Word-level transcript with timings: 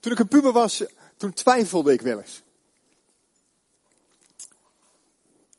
Toen 0.00 0.12
ik 0.12 0.18
een 0.18 0.28
puber 0.28 0.52
was, 0.52 0.84
toen 1.16 1.32
twijfelde 1.32 1.92
ik 1.92 2.00
wel 2.00 2.20
eens. 2.20 2.42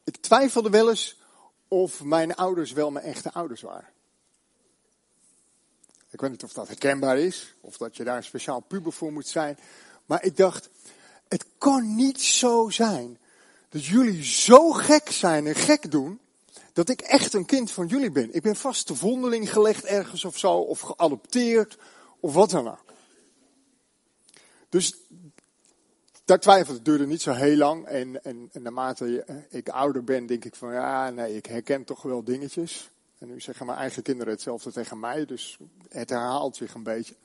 Ik 0.04 0.18
twijfelde 0.18 0.70
wel 0.70 0.90
eens 0.90 1.20
of 1.68 2.04
mijn 2.04 2.36
ouders 2.36 2.72
wel 2.72 2.92
mijn 2.92 3.06
echte 3.06 3.32
ouders 3.34 3.62
waren. 3.62 3.90
Ik 6.10 6.22
weet 6.22 6.30
niet 6.30 6.44
of 6.44 6.54
dat 6.54 6.68
herkenbaar 6.68 7.18
is, 7.18 7.56
of 7.62 7.78
dat 7.78 7.98
je 7.98 8.04
daar 8.04 8.18
een 8.18 8.24
speciaal 8.24 8.60
puber 8.60 8.92
voor 8.92 9.14
moet 9.14 9.28
zijn. 9.28 9.58
Maar 10.06 10.24
ik 10.24 10.38
dacht, 10.38 10.70
het 11.28 11.46
kan 11.58 11.96
niet 11.96 12.22
zo 12.22 12.70
zijn 12.70 13.18
dat 13.70 13.86
jullie 13.86 14.24
zo 14.24 14.72
gek 14.72 15.12
zijn 15.12 15.48
en 15.48 15.56
gek 15.56 15.92
doen, 15.92 16.20
dat 16.74 16.90
ik 16.90 17.02
echt 17.02 17.34
een 17.34 17.46
kind 17.46 17.72
van 17.72 17.88
jullie 17.88 18.12
ben. 18.12 18.34
Ik 18.34 18.42
ben 18.42 18.56
vast 18.56 18.88
de 18.88 18.96
vondeling 18.96 19.52
gelegd 19.52 19.84
ergens 19.84 20.26
of 20.26 20.38
zo, 20.38 20.54
of 20.54 20.80
geadopteerd, 20.80 21.78
of 22.20 22.34
wat 22.34 22.50
dan 22.50 22.68
ook. 22.68 22.91
Dus 24.72 24.96
daar 26.26 26.40
twijfelde 26.40 26.74
het 26.74 26.86
duurde 26.86 27.08
niet 27.08 27.22
zo 27.22 27.32
heel 27.32 27.58
lang. 27.58 27.86
En, 27.86 28.24
en, 28.24 28.50
naarmate 28.54 29.26
ik 29.50 29.70
ouder 29.70 30.04
ben, 30.04 30.26
denk 30.26 30.46
ik 30.46 30.56
van 30.56 30.74
ja, 30.74 31.10
nee, 31.10 31.36
ik 31.36 31.46
herken 31.46 31.84
toch 31.84 32.02
wel 32.02 32.24
dingetjes. 32.24 32.90
En 33.18 33.28
nu 33.28 33.40
zeggen 33.40 33.66
mijn 33.66 33.78
eigen 33.78 34.04
kinderen 34.04 34.34
hetzelfde 34.34 34.72
tegen 34.72 35.00
mij, 35.00 35.26
dus 35.26 35.58
het 35.90 36.10
herhaalt 36.10 36.56
zich 36.56 36.74
een 36.74 36.84
beetje. 36.84 37.16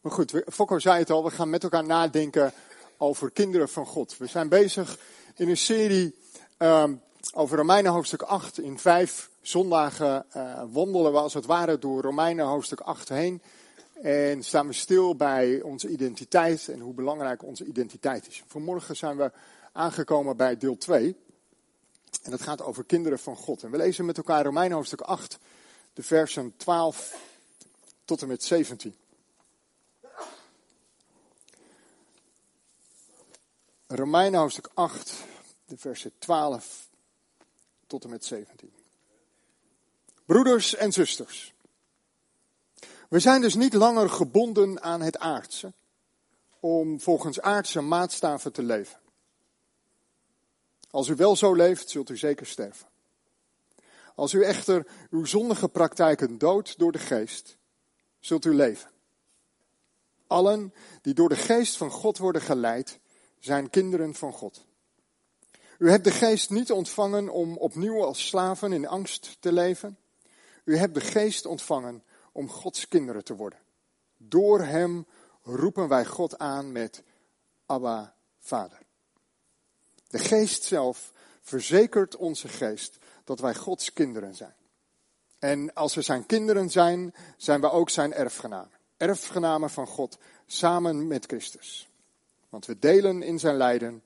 Maar 0.00 0.12
goed, 0.12 0.42
Fokko 0.46 0.78
zei 0.78 0.98
het 0.98 1.10
al, 1.10 1.24
we 1.24 1.30
gaan 1.30 1.50
met 1.50 1.62
elkaar 1.62 1.84
nadenken 1.84 2.52
over 2.96 3.30
kinderen 3.30 3.68
van 3.68 3.86
God. 3.86 4.16
We 4.16 4.26
zijn 4.26 4.48
bezig 4.48 4.98
in 5.34 5.48
een 5.48 5.56
serie 5.56 6.14
um, 6.58 7.00
over 7.34 7.56
Romeinen 7.56 7.92
hoofdstuk 7.92 8.22
8. 8.22 8.58
In 8.58 8.78
vijf 8.78 9.30
zondagen 9.40 10.26
uh, 10.36 10.62
wandelen 10.72 11.12
we 11.12 11.18
als 11.18 11.34
het 11.34 11.46
ware 11.46 11.78
door 11.78 12.02
Romeinen 12.02 12.46
hoofdstuk 12.46 12.80
8 12.80 13.08
heen. 13.08 13.42
En 14.02 14.42
staan 14.42 14.66
we 14.66 14.72
stil 14.72 15.16
bij 15.16 15.62
onze 15.62 15.88
identiteit 15.88 16.68
en 16.68 16.80
hoe 16.80 16.94
belangrijk 16.94 17.42
onze 17.42 17.64
identiteit 17.64 18.26
is. 18.28 18.42
Vanmorgen 18.46 18.96
zijn 18.96 19.16
we 19.16 19.32
aangekomen 19.72 20.36
bij 20.36 20.56
deel 20.56 20.76
2. 20.76 21.16
En 22.22 22.30
dat 22.30 22.42
gaat 22.42 22.62
over 22.62 22.84
kinderen 22.84 23.18
van 23.18 23.36
God. 23.36 23.62
En 23.62 23.70
we 23.70 23.76
lezen 23.76 24.04
met 24.04 24.16
elkaar 24.16 24.44
Romeinen 24.44 24.76
hoofdstuk 24.76 25.00
8, 25.00 25.38
de 25.92 26.02
versen 26.02 26.54
12 26.56 27.18
tot 28.04 28.22
en 28.22 28.28
met 28.28 28.42
17. 28.42 28.94
Romeinen 33.86 34.40
hoofdstuk 34.40 34.68
8, 34.74 35.12
de 35.64 35.78
versen 35.78 36.12
12 36.18 36.88
tot 37.86 38.04
en 38.04 38.10
met 38.10 38.24
17. 38.24 38.72
Broeders 40.24 40.74
en 40.74 40.92
zusters. 40.92 41.54
We 43.10 43.18
zijn 43.18 43.40
dus 43.40 43.54
niet 43.54 43.74
langer 43.74 44.10
gebonden 44.10 44.82
aan 44.82 45.00
het 45.00 45.18
aardse, 45.18 45.72
om 46.60 47.00
volgens 47.00 47.40
aardse 47.40 47.80
maatstaven 47.80 48.52
te 48.52 48.62
leven. 48.62 48.98
Als 50.90 51.08
u 51.08 51.14
wel 51.14 51.36
zo 51.36 51.54
leeft, 51.54 51.90
zult 51.90 52.10
u 52.10 52.16
zeker 52.16 52.46
sterven. 52.46 52.86
Als 54.14 54.32
u 54.32 54.42
echter 54.42 54.86
uw 55.10 55.24
zondige 55.24 55.68
praktijken 55.68 56.38
doodt 56.38 56.78
door 56.78 56.92
de 56.92 56.98
geest, 56.98 57.56
zult 58.20 58.44
u 58.44 58.54
leven. 58.54 58.90
Allen 60.26 60.74
die 61.02 61.14
door 61.14 61.28
de 61.28 61.36
geest 61.36 61.76
van 61.76 61.90
God 61.90 62.18
worden 62.18 62.42
geleid, 62.42 62.98
zijn 63.38 63.70
kinderen 63.70 64.14
van 64.14 64.32
God. 64.32 64.64
U 65.78 65.90
hebt 65.90 66.04
de 66.04 66.12
geest 66.12 66.50
niet 66.50 66.72
ontvangen 66.72 67.28
om 67.28 67.56
opnieuw 67.56 68.04
als 68.04 68.26
slaven 68.26 68.72
in 68.72 68.88
angst 68.88 69.36
te 69.40 69.52
leven. 69.52 69.98
U 70.64 70.76
hebt 70.76 70.94
de 70.94 71.00
geest 71.00 71.46
ontvangen 71.46 72.02
om 72.32 72.48
Gods 72.48 72.88
kinderen 72.88 73.24
te 73.24 73.36
worden. 73.36 73.58
Door 74.16 74.60
hem 74.60 75.06
roepen 75.42 75.88
wij 75.88 76.04
God 76.04 76.38
aan 76.38 76.72
met 76.72 77.02
Abba, 77.66 78.14
Vader. 78.38 78.78
De 80.08 80.18
geest 80.18 80.62
zelf 80.62 81.12
verzekert 81.40 82.16
onze 82.16 82.48
geest 82.48 82.98
dat 83.24 83.40
wij 83.40 83.54
Gods 83.54 83.92
kinderen 83.92 84.34
zijn. 84.34 84.54
En 85.38 85.74
als 85.74 85.94
we 85.94 86.02
zijn 86.02 86.26
kinderen 86.26 86.70
zijn, 86.70 87.14
zijn 87.36 87.60
we 87.60 87.70
ook 87.70 87.90
zijn 87.90 88.12
erfgenamen. 88.12 88.78
Erfgenamen 88.96 89.70
van 89.70 89.86
God 89.86 90.18
samen 90.46 91.06
met 91.06 91.26
Christus. 91.26 91.88
Want 92.48 92.66
we 92.66 92.78
delen 92.78 93.22
in 93.22 93.38
zijn 93.38 93.56
lijden 93.56 94.02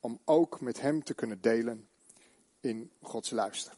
om 0.00 0.20
ook 0.24 0.60
met 0.60 0.80
hem 0.80 1.04
te 1.04 1.14
kunnen 1.14 1.40
delen 1.40 1.88
in 2.60 2.90
Gods 3.02 3.30
luister. 3.30 3.72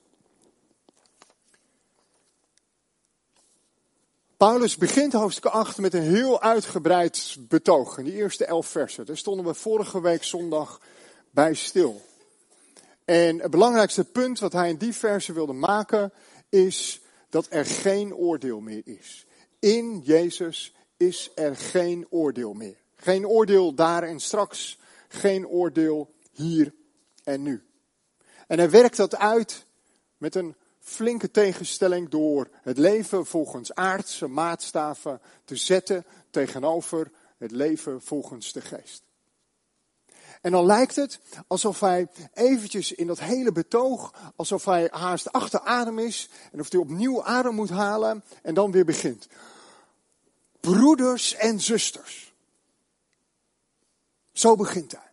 Paulus 4.43 4.77
begint 4.77 5.13
hoofdstuk 5.13 5.45
8 5.45 5.79
met 5.79 5.95
een 5.95 6.03
heel 6.03 6.41
uitgebreid 6.41 7.37
betoog. 7.41 7.99
In 7.99 8.05
die 8.05 8.15
eerste 8.15 8.45
elf 8.45 8.67
versen. 8.67 9.07
Daar 9.07 9.17
stonden 9.17 9.47
we 9.47 9.55
vorige 9.55 10.01
week 10.01 10.25
zondag 10.25 10.81
bij 11.31 11.55
stil. 11.55 12.03
En 13.05 13.41
het 13.41 13.51
belangrijkste 13.51 14.05
punt 14.05 14.39
wat 14.39 14.53
hij 14.53 14.69
in 14.69 14.77
die 14.77 14.93
versen 14.93 15.35
wilde 15.35 15.53
maken 15.53 16.13
is 16.49 17.01
dat 17.29 17.47
er 17.51 17.67
geen 17.67 18.15
oordeel 18.15 18.61
meer 18.61 18.83
is. 18.85 19.27
In 19.59 20.01
Jezus 20.05 20.75
is 20.97 21.31
er 21.35 21.57
geen 21.57 22.07
oordeel 22.11 22.53
meer. 22.53 22.77
Geen 22.97 23.27
oordeel 23.27 23.75
daar 23.75 24.03
en 24.03 24.21
straks, 24.21 24.79
geen 25.09 25.47
oordeel 25.47 26.15
hier 26.33 26.75
en 27.25 27.43
nu. 27.43 27.63
En 28.47 28.59
hij 28.59 28.71
werkt 28.71 28.97
dat 28.97 29.17
uit 29.17 29.67
met 30.17 30.35
een 30.35 30.57
flinke 30.83 31.31
tegenstelling 31.31 32.09
door 32.09 32.49
het 32.63 32.79
leven 32.79 33.27
volgens 33.27 33.75
aardse 33.75 34.27
maatstaven 34.27 35.21
te 35.45 35.57
zetten 35.57 36.05
tegenover 36.31 37.11
het 37.39 37.51
leven 37.51 38.03
volgens 38.03 38.53
de 38.53 38.61
geest. 38.61 39.03
En 40.41 40.53
dan 40.53 40.67
lijkt 40.67 40.97
het 40.97 41.21
alsof 41.47 41.81
hij 41.81 42.09
eventjes 42.35 42.93
in 42.93 43.07
dat 43.07 43.21
hele 43.21 43.53
betoog, 43.53 44.15
alsof 44.37 44.65
hij 44.65 44.89
haast 44.91 45.33
achter 45.33 45.61
adem 45.61 45.99
is 45.99 46.29
en 46.53 46.61
of 46.61 46.71
hij 46.71 46.81
opnieuw 46.81 47.25
adem 47.25 47.55
moet 47.55 47.71
halen 47.71 48.25
en 48.43 48.55
dan 48.55 48.71
weer 48.71 48.85
begint. 48.85 49.29
Broeders 50.61 51.35
en 51.35 51.61
zusters. 51.61 52.35
Zo 54.33 54.57
begint 54.57 54.93
hij. 54.93 55.11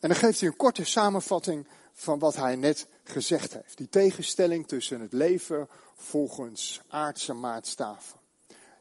En 0.00 0.08
dan 0.08 0.18
geeft 0.18 0.40
hij 0.40 0.48
een 0.48 0.56
korte 0.56 0.84
samenvatting 0.84 1.66
van 1.94 2.18
wat 2.18 2.36
hij 2.36 2.56
net 2.56 2.86
gezegd 3.04 3.52
heeft. 3.52 3.76
Die 3.76 3.88
tegenstelling 3.88 4.68
tussen 4.68 5.00
het 5.00 5.12
leven 5.12 5.68
volgens 5.94 6.80
aardse 6.88 7.32
maatstaven 7.32 8.20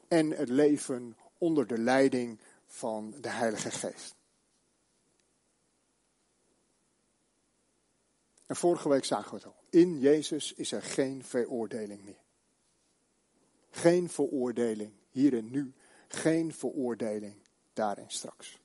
en 0.08 0.32
het 0.32 0.50
leven 0.50 1.18
onder 1.38 1.68
de 1.68 1.78
leiding 1.78 2.40
van 2.68 3.16
de 3.22 3.30
Heilige 3.30 3.72
Geest. 3.72 4.16
En 8.46 8.56
vorige 8.56 8.90
week 8.90 9.06
zagen 9.06 9.30
we 9.30 9.36
het 9.36 9.46
al. 9.46 9.56
In 9.70 10.00
Jezus 10.00 10.54
is 10.54 10.72
er 10.72 10.82
geen 10.82 11.24
veroordeling 11.24 12.04
meer. 12.04 12.22
Geen 13.70 14.10
veroordeling 14.10 14.92
hier 15.10 15.38
en 15.38 15.52
nu. 15.52 15.74
Geen 16.08 16.54
veroordeling 16.54 17.36
daar 17.74 17.98
en 17.98 18.10
straks. 18.10 18.62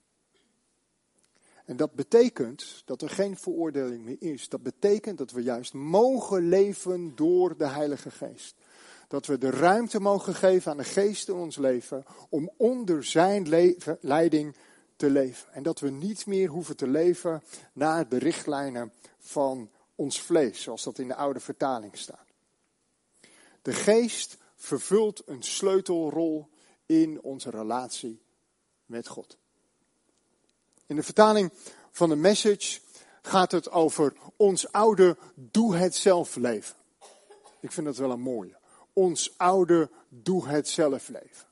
En 1.68 1.76
dat 1.76 1.94
betekent 1.94 2.82
dat 2.84 3.02
er 3.02 3.10
geen 3.10 3.36
veroordeling 3.36 4.04
meer 4.04 4.16
is. 4.18 4.48
Dat 4.48 4.62
betekent 4.62 5.18
dat 5.18 5.30
we 5.30 5.42
juist 5.42 5.72
mogen 5.72 6.48
leven 6.48 7.12
door 7.14 7.56
de 7.56 7.66
Heilige 7.66 8.10
Geest. 8.10 8.54
Dat 9.08 9.26
we 9.26 9.38
de 9.38 9.50
ruimte 9.50 10.00
mogen 10.00 10.34
geven 10.34 10.70
aan 10.70 10.76
de 10.76 10.84
Geest 10.84 11.28
in 11.28 11.34
ons 11.34 11.56
leven 11.56 12.04
om 12.28 12.50
onder 12.56 13.04
Zijn 13.04 13.48
leiding 14.00 14.56
te 14.96 15.10
leven. 15.10 15.52
En 15.52 15.62
dat 15.62 15.80
we 15.80 15.90
niet 15.90 16.26
meer 16.26 16.48
hoeven 16.48 16.76
te 16.76 16.86
leven 16.86 17.42
naar 17.72 18.08
de 18.08 18.18
richtlijnen 18.18 18.92
van 19.18 19.70
ons 19.94 20.20
vlees, 20.20 20.62
zoals 20.62 20.82
dat 20.82 20.98
in 20.98 21.08
de 21.08 21.14
oude 21.14 21.40
vertaling 21.40 21.96
staat. 21.96 22.26
De 23.62 23.72
Geest 23.72 24.36
vervult 24.54 25.22
een 25.26 25.42
sleutelrol 25.42 26.48
in 26.86 27.22
onze 27.22 27.50
relatie 27.50 28.22
met 28.86 29.08
God. 29.08 29.38
In 30.88 30.96
de 30.96 31.02
vertaling 31.02 31.52
van 31.90 32.08
de 32.08 32.17
message 32.17 32.81
gaat 33.23 33.52
het 33.52 33.70
over 33.70 34.12
ons 34.37 34.73
oude 34.73 35.17
doe 35.35 35.76
het 35.76 35.94
zelf 35.94 36.37
leven. 36.37 36.76
Ik 37.61 37.73
vind 37.73 37.87
dat 37.87 37.96
wel 37.96 38.11
een 38.11 38.20
mooie. 38.20 38.56
Ons 38.93 39.35
oude 39.37 39.90
doe 40.08 40.46
het 40.46 40.69
zelf 40.69 41.08
leven. 41.08 41.46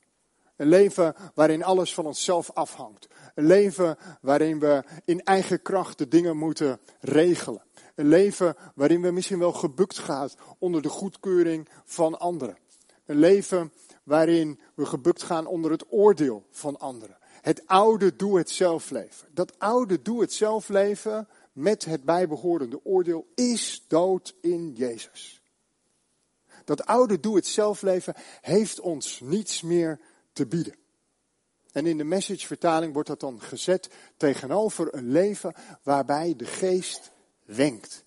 Een 0.55 0.67
leven 0.67 1.15
waarin 1.33 1.63
alles 1.63 1.93
van 1.93 2.05
onszelf 2.05 2.51
afhangt. 2.53 3.07
Een 3.35 3.45
leven 3.45 3.97
waarin 4.21 4.59
we 4.59 4.83
in 5.05 5.23
eigen 5.23 5.61
kracht 5.61 5.97
de 5.97 6.07
dingen 6.07 6.37
moeten 6.37 6.79
regelen. 6.99 7.63
Een 7.95 8.07
leven 8.07 8.55
waarin 8.75 9.01
we 9.01 9.11
misschien 9.11 9.39
wel 9.39 9.53
gebukt 9.53 9.97
gaan 9.97 10.29
onder 10.59 10.81
de 10.81 10.89
goedkeuring 10.89 11.69
van 11.85 12.19
anderen. 12.19 12.57
Een 13.05 13.19
leven 13.19 13.73
waarin 14.03 14.59
we 14.73 14.85
gebukt 14.85 15.23
gaan 15.23 15.45
onder 15.45 15.71
het 15.71 15.85
oordeel 15.89 16.45
van 16.51 16.79
anderen. 16.79 17.16
Het 17.47 17.67
oude 17.67 18.15
doe-het-zelf 18.15 18.89
leven. 18.89 19.27
Dat 19.33 19.59
oude 19.59 20.01
doe-het-zelf 20.01 20.67
leven 20.67 21.27
met 21.51 21.85
het 21.85 22.03
bijbehorende 22.03 22.85
oordeel 22.85 23.27
is 23.35 23.85
dood 23.87 24.35
in 24.41 24.73
Jezus. 24.73 25.41
Dat 26.65 26.85
oude 26.85 27.19
doe-het-zelf 27.19 27.81
leven 27.81 28.13
heeft 28.41 28.79
ons 28.79 29.19
niets 29.19 29.61
meer 29.61 29.99
te 30.33 30.45
bieden. 30.45 30.75
En 31.71 31.85
in 31.85 31.97
de 31.97 32.03
message-vertaling 32.03 32.93
wordt 32.93 33.07
dat 33.07 33.19
dan 33.19 33.41
gezet 33.41 33.89
tegenover 34.17 34.93
een 34.93 35.11
leven 35.11 35.53
waarbij 35.83 36.35
de 36.35 36.45
geest 36.45 37.11
wenkt. 37.45 38.03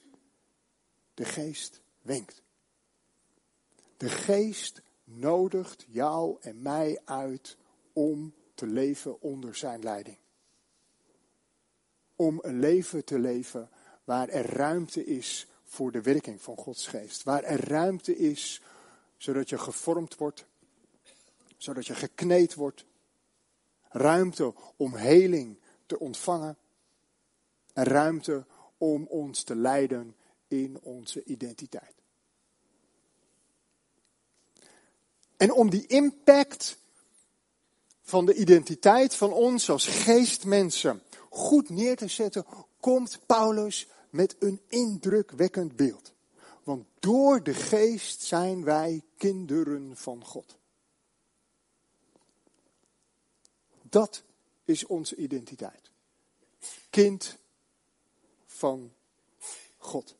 De 1.15 1.25
geest 1.25 1.81
wenkt. 2.03 2.43
De 3.97 4.09
geest 4.09 4.83
nodigt 5.05 5.87
jou 5.89 6.37
en 6.41 6.63
mij 6.63 7.01
uit 7.05 7.57
om 7.93 8.35
te 8.61 8.67
leven 8.67 9.21
onder 9.21 9.55
zijn 9.55 9.83
leiding. 9.83 10.17
Om 12.17 12.39
een 12.43 12.59
leven 12.59 13.05
te 13.05 13.19
leven 13.19 13.71
waar 14.05 14.29
er 14.29 14.47
ruimte 14.47 15.05
is 15.05 15.47
voor 15.65 15.93
de 15.93 16.03
werking 16.03 16.43
van 16.43 16.57
Gods 16.57 16.87
geest. 16.87 17.23
Waar 17.23 17.43
er 17.43 17.69
ruimte 17.69 18.17
is 18.17 18.63
zodat 19.17 19.49
je 19.49 19.59
gevormd 19.59 20.17
wordt, 20.17 20.47
zodat 21.57 21.87
je 21.87 21.95
gekneed 21.95 22.55
wordt. 22.55 22.85
Ruimte 23.89 24.55
om 24.77 24.95
heling 24.95 25.59
te 25.87 25.99
ontvangen. 25.99 26.57
En 27.73 27.85
ruimte 27.85 28.45
om 28.79 29.07
ons 29.07 29.43
te 29.43 29.57
leiden 29.57 30.17
in 30.49 30.79
onze 30.81 31.25
identiteit. 31.25 31.95
En 35.37 35.53
om 35.53 35.71
die 35.71 35.87
impact 35.87 36.79
van 38.03 38.27
de 38.27 38.35
identiteit 38.35 39.15
van 39.15 39.33
ons 39.33 39.71
als 39.71 39.87
geestmensen 39.87 41.03
goed 41.31 41.69
neer 41.69 41.97
te 41.97 42.09
zetten, 42.09 42.47
komt 42.81 43.19
Paulus 43.27 43.89
met 44.11 44.37
een 44.39 44.61
indrukwekkend 44.69 45.77
beeld. 45.77 46.13
Want 46.63 46.87
door 46.99 47.43
de 47.43 47.55
geest 47.55 48.23
zijn 48.23 48.65
wij 48.65 49.03
kinderen 49.17 49.97
van 49.97 50.25
God. 50.25 50.57
Dat 53.83 54.23
is 54.65 54.87
onze 54.87 55.17
identiteit. 55.17 55.91
Kind 56.91 57.39
van 58.47 58.93
God. 59.77 60.15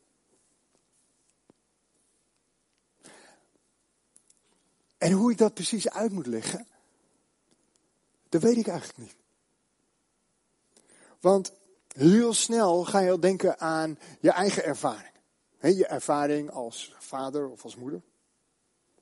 En 4.97 5.11
hoe 5.11 5.31
ik 5.31 5.37
dat 5.37 5.53
precies 5.53 5.89
uit 5.89 6.11
moet 6.11 6.27
leggen, 6.27 6.67
dat 8.31 8.41
weet 8.41 8.57
ik 8.57 8.67
eigenlijk 8.67 8.99
niet. 8.99 9.15
Want 11.19 11.53
heel 11.87 12.33
snel 12.33 12.83
ga 12.83 12.99
je 12.99 13.11
al 13.11 13.19
denken 13.19 13.59
aan 13.59 13.99
je 14.19 14.31
eigen 14.31 14.63
ervaring. 14.63 15.13
je 15.59 15.87
ervaring 15.87 16.49
als 16.49 16.95
vader 16.99 17.49
of 17.49 17.63
als 17.63 17.75
moeder. 17.75 18.01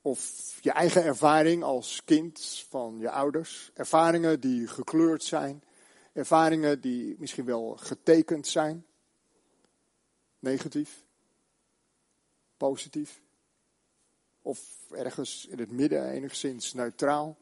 Of 0.02 0.58
je 0.60 0.72
eigen 0.72 1.04
ervaring 1.04 1.62
als 1.62 2.02
kind 2.04 2.64
van 2.68 2.98
je 2.98 3.10
ouders. 3.10 3.70
Ervaringen 3.74 4.40
die 4.40 4.66
gekleurd 4.66 5.24
zijn. 5.24 5.62
Ervaringen 6.12 6.80
die 6.80 7.16
misschien 7.18 7.44
wel 7.44 7.76
getekend 7.76 8.46
zijn. 8.46 8.86
Negatief. 10.38 11.04
Positief. 12.56 13.20
Of 14.42 14.60
ergens 14.90 15.46
in 15.46 15.58
het 15.58 15.70
midden, 15.70 16.10
enigszins 16.10 16.72
neutraal. 16.72 17.36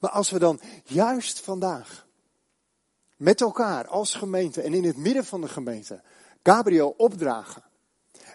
Maar 0.00 0.10
als 0.10 0.30
we 0.30 0.38
dan 0.38 0.60
juist 0.84 1.40
vandaag 1.40 2.08
met 3.16 3.40
elkaar 3.40 3.86
als 3.86 4.14
gemeente 4.14 4.62
en 4.62 4.74
in 4.74 4.84
het 4.84 4.96
midden 4.96 5.24
van 5.24 5.40
de 5.40 5.48
gemeente 5.48 6.02
Gabriel 6.42 6.94
opdragen. 6.96 7.62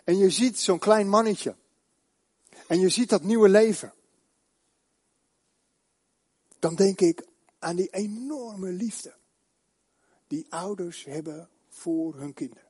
En 0.03 0.17
je 0.17 0.29
ziet 0.29 0.59
zo'n 0.59 0.79
klein 0.79 1.09
mannetje. 1.09 1.55
En 2.67 2.79
je 2.79 2.89
ziet 2.89 3.09
dat 3.09 3.23
nieuwe 3.23 3.49
leven. 3.49 3.93
Dan 6.59 6.75
denk 6.75 7.01
ik 7.01 7.27
aan 7.59 7.75
die 7.75 7.89
enorme 7.89 8.71
liefde 8.71 9.15
die 10.27 10.45
ouders 10.49 11.03
hebben 11.03 11.49
voor 11.69 12.15
hun 12.15 12.33
kinderen. 12.33 12.69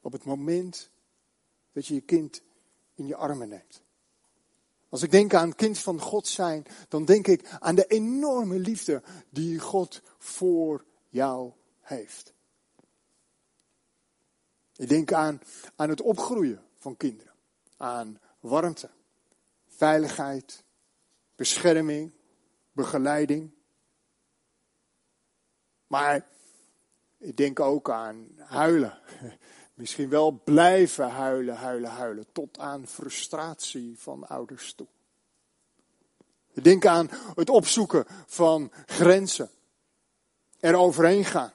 Op 0.00 0.12
het 0.12 0.24
moment 0.24 0.90
dat 1.72 1.86
je 1.86 1.94
je 1.94 2.00
kind 2.00 2.42
in 2.94 3.06
je 3.06 3.16
armen 3.16 3.48
neemt. 3.48 3.85
Als 4.88 5.02
ik 5.02 5.10
denk 5.10 5.34
aan 5.34 5.54
kind 5.54 5.78
van 5.78 6.00
God 6.00 6.26
zijn, 6.26 6.66
dan 6.88 7.04
denk 7.04 7.26
ik 7.26 7.56
aan 7.58 7.74
de 7.74 7.86
enorme 7.86 8.58
liefde 8.58 9.02
die 9.30 9.58
God 9.58 10.02
voor 10.18 10.84
jou 11.08 11.52
heeft. 11.80 12.34
Ik 14.76 14.88
denk 14.88 15.12
aan, 15.12 15.40
aan 15.76 15.88
het 15.88 16.00
opgroeien 16.00 16.62
van 16.78 16.96
kinderen. 16.96 17.32
Aan 17.76 18.20
warmte, 18.40 18.90
veiligheid, 19.66 20.64
bescherming, 21.34 22.12
begeleiding. 22.72 23.50
Maar 25.86 26.26
ik 27.18 27.36
denk 27.36 27.60
ook 27.60 27.90
aan 27.90 28.28
huilen. 28.36 28.98
Misschien 29.76 30.08
wel 30.08 30.40
blijven 30.44 31.10
huilen, 31.10 31.56
huilen, 31.56 31.90
huilen. 31.90 32.26
Tot 32.32 32.58
aan 32.58 32.86
frustratie 32.86 33.94
van 33.98 34.26
ouders 34.28 34.74
toe. 34.74 34.86
Denk 36.52 36.86
aan 36.86 37.10
het 37.34 37.50
opzoeken 37.50 38.06
van 38.26 38.72
grenzen. 38.86 39.50
Er 40.60 40.74
overheen 40.74 41.24
gaan. 41.24 41.52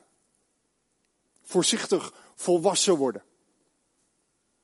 Voorzichtig 1.42 2.14
volwassen 2.36 2.96
worden. 2.96 3.24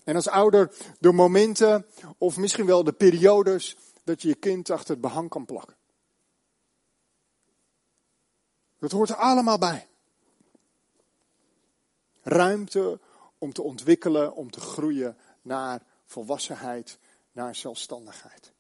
En 0.04 0.16
als 0.16 0.28
ouder 0.28 0.72
de 1.00 1.12
momenten 1.12 1.86
of 2.18 2.38
misschien 2.38 2.66
wel 2.66 2.84
de 2.84 2.94
periodes 2.94 3.78
dat 4.04 4.22
je 4.22 4.28
je 4.28 4.36
kind 4.36 4.70
achter 4.70 4.92
het 4.92 5.02
behang 5.02 5.30
kan 5.30 5.46
plakken. 5.46 5.76
Dat 8.80 8.92
hoort 8.92 9.10
er 9.10 9.16
allemaal 9.16 9.58
bij. 9.58 9.88
Ruimte 12.22 13.00
om 13.38 13.54
te 13.54 13.62
ontwikkelen, 13.62 14.36
om 14.36 14.52
te 14.52 14.60
groeien 14.60 15.18
naar 15.42 15.84
volwassenheid, 16.06 17.00
naar 17.32 17.56
zelfstandigheid. 17.56 18.54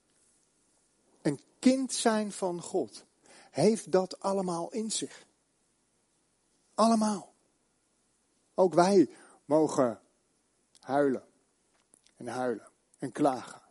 Een 1.21 1.39
kind 1.59 1.93
zijn 1.93 2.31
van 2.31 2.61
God 2.61 3.05
heeft 3.51 3.91
dat 3.91 4.19
allemaal 4.19 4.71
in 4.71 4.91
zich. 4.91 5.25
Allemaal. 6.73 7.33
Ook 8.53 8.73
wij 8.73 9.09
mogen 9.45 9.99
huilen 10.79 11.23
en 12.15 12.27
huilen 12.27 12.69
en 12.97 13.11
klagen. 13.11 13.61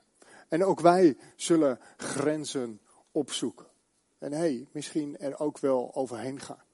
En 0.48 0.64
ook 0.64 0.80
wij 0.80 1.18
zullen 1.36 1.80
grenzen 1.96 2.80
opzoeken. 3.10 3.66
En 4.18 4.32
hé, 4.32 4.38
hey, 4.38 4.68
misschien 4.72 5.18
er 5.18 5.38
ook 5.38 5.58
wel 5.58 5.94
overheen 5.94 6.40
gaan. 6.40 6.64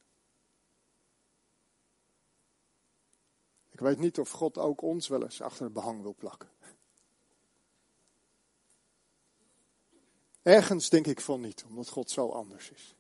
Weet 3.83 3.99
niet 3.99 4.19
of 4.19 4.31
God 4.31 4.59
ook 4.59 4.83
ons 4.83 5.09
wel 5.09 5.23
eens 5.23 5.41
achter 5.41 5.65
het 5.65 5.73
behang 5.73 6.03
wil 6.03 6.15
plakken. 6.15 6.51
Ergens 10.43 10.89
denk 10.89 11.07
ik 11.07 11.21
van 11.21 11.41
niet, 11.41 11.65
omdat 11.69 11.89
God 11.89 12.11
zo 12.11 12.29
anders 12.29 12.71
is. 12.71 12.95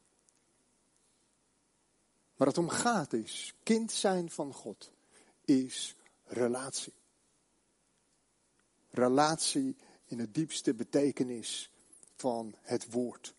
Waar 2.36 2.48
het 2.48 2.58
om 2.58 2.68
gaat 2.68 3.12
is, 3.12 3.54
kind 3.62 3.92
zijn 3.92 4.30
van 4.30 4.52
God, 4.52 4.92
is 5.44 5.96
relatie. 6.24 6.92
Relatie 8.90 9.76
in 10.04 10.16
de 10.16 10.30
diepste 10.30 10.74
betekenis 10.74 11.70
van 12.16 12.54
het 12.60 12.92
woord. 12.92 13.34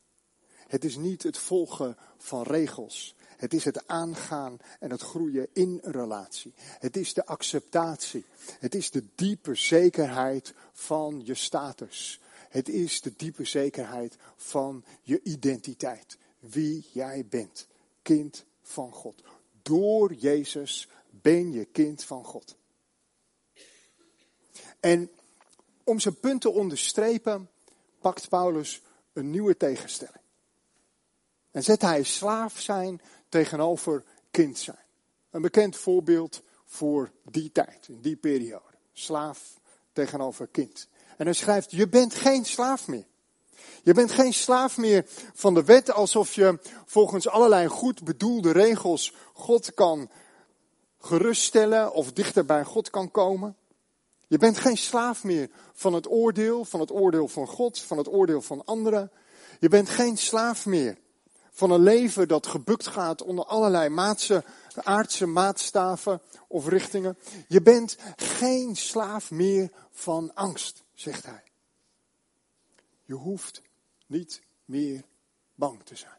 Het 0.67 0.83
is 0.83 0.95
niet 0.95 1.23
het 1.23 1.37
volgen 1.37 1.97
van 2.17 2.43
regels. 2.43 3.15
Het 3.37 3.53
is 3.53 3.65
het 3.65 3.87
aangaan 3.87 4.57
en 4.79 4.91
het 4.91 5.01
groeien 5.01 5.47
in 5.53 5.79
een 5.81 5.91
relatie. 5.91 6.53
Het 6.57 6.97
is 6.97 7.13
de 7.13 7.25
acceptatie. 7.25 8.25
Het 8.59 8.75
is 8.75 8.91
de 8.91 9.03
diepe 9.15 9.55
zekerheid 9.55 10.53
van 10.73 11.21
je 11.25 11.35
status. 11.35 12.21
Het 12.49 12.69
is 12.69 13.01
de 13.01 13.13
diepe 13.17 13.45
zekerheid 13.45 14.17
van 14.35 14.83
je 15.01 15.21
identiteit. 15.23 16.17
Wie 16.39 16.85
jij 16.91 17.25
bent. 17.29 17.67
Kind 18.01 18.45
van 18.61 18.91
God. 18.91 19.23
Door 19.61 20.13
Jezus 20.13 20.87
ben 21.09 21.51
je 21.51 21.65
kind 21.65 22.03
van 22.03 22.23
God. 22.23 22.55
En 24.79 25.09
om 25.83 25.99
zijn 25.99 26.19
punt 26.19 26.41
te 26.41 26.49
onderstrepen, 26.49 27.49
pakt 28.01 28.29
Paulus 28.29 28.81
een 29.13 29.29
nieuwe 29.29 29.57
tegenstelling. 29.57 30.21
En 31.51 31.63
zet 31.63 31.81
hij 31.81 32.03
slaaf 32.03 32.59
zijn 32.59 33.01
tegenover 33.33 34.03
kind 34.31 34.57
zijn. 34.57 34.85
Een 35.31 35.41
bekend 35.41 35.75
voorbeeld 35.75 36.41
voor 36.65 37.11
die 37.23 37.51
tijd, 37.51 37.87
in 37.87 38.01
die 38.01 38.15
periode. 38.15 38.77
Slaaf 38.91 39.59
tegenover 39.93 40.47
kind. 40.47 40.87
En 41.17 41.25
hij 41.25 41.33
schrijft, 41.33 41.71
je 41.71 41.89
bent 41.89 42.13
geen 42.13 42.45
slaaf 42.45 42.87
meer. 42.87 43.05
Je 43.83 43.93
bent 43.93 44.11
geen 44.11 44.33
slaaf 44.33 44.77
meer 44.77 45.05
van 45.33 45.53
de 45.53 45.63
wet 45.63 45.91
alsof 45.91 46.33
je 46.33 46.59
volgens 46.85 47.27
allerlei 47.27 47.67
goed 47.67 48.03
bedoelde 48.03 48.51
regels 48.51 49.13
God 49.33 49.73
kan 49.73 50.09
geruststellen 50.99 51.93
of 51.93 52.11
dichter 52.11 52.45
bij 52.45 52.63
God 52.63 52.89
kan 52.89 53.11
komen. 53.11 53.55
Je 54.27 54.37
bent 54.37 54.57
geen 54.57 54.77
slaaf 54.77 55.23
meer 55.23 55.49
van 55.73 55.93
het 55.93 56.09
oordeel, 56.09 56.65
van 56.65 56.79
het 56.79 56.91
oordeel 56.91 57.27
van 57.27 57.47
God, 57.47 57.79
van 57.79 57.97
het 57.97 58.07
oordeel 58.07 58.41
van 58.41 58.65
anderen. 58.65 59.11
Je 59.59 59.69
bent 59.69 59.89
geen 59.89 60.17
slaaf 60.17 60.65
meer 60.65 60.97
van 61.55 61.71
een 61.71 61.83
leven 61.83 62.27
dat 62.27 62.47
gebukt 62.47 62.87
gaat 62.87 63.21
onder 63.21 63.45
allerlei 63.45 63.89
maatse, 63.89 64.43
aardse 64.75 65.25
maatstaven 65.25 66.21
of 66.47 66.67
richtingen. 66.67 67.17
Je 67.47 67.61
bent 67.61 67.97
geen 68.15 68.75
slaaf 68.75 69.31
meer 69.31 69.71
van 69.91 70.35
angst, 70.35 70.83
zegt 70.93 71.25
hij. 71.25 71.43
Je 73.03 73.13
hoeft 73.13 73.61
niet 74.05 74.41
meer 74.65 75.03
bang 75.55 75.83
te 75.83 75.95
zijn. 75.95 76.17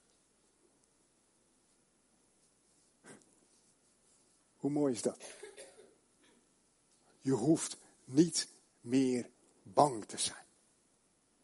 Hoe 4.57 4.71
mooi 4.71 4.93
is 4.93 5.03
dat? 5.03 5.17
Je 7.21 7.33
hoeft 7.33 7.77
niet 8.05 8.49
meer 8.81 9.31
bang 9.63 10.05
te 10.05 10.19
zijn. 10.19 10.45